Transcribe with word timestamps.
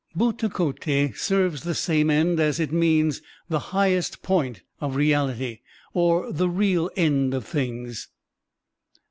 BhAtakoti 0.17 1.15
serves 1.15 1.61
the 1.61 1.75
same 1.75 2.09
end, 2.09 2.39
as 2.39 2.59
it 2.59 2.71
means 2.71 3.21
the 3.49 3.59
"highest 3.69 4.23
point 4.23 4.63
of 4.79 4.95
reality," 4.95 5.59
or 5.93 6.31
"the 6.33 6.49
real 6.49 6.89
end 6.97 7.35
of 7.35 7.45
things." 7.45 8.07